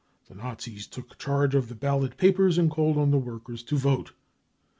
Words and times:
The 0.27 0.33
Nazis 0.33 0.87
took 0.87 1.19
charge 1.19 1.53
of 1.53 1.69
the 1.69 1.75
ballot 1.75 2.17
papers 2.17 2.57
and 2.57 2.71
called 2.71 2.97
on 2.97 3.11
the 3.11 3.19
workers 3.19 3.61
to 3.61 3.77
vote. 3.77 4.13